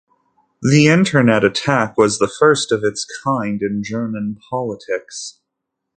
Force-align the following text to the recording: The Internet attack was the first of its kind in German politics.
The 0.63 0.87
Internet 0.87 1.43
attack 1.43 1.95
was 1.95 2.17
the 2.17 2.27
first 2.27 2.71
of 2.71 2.83
its 2.83 3.05
kind 3.23 3.61
in 3.61 3.83
German 3.83 4.35
politics. 4.49 5.41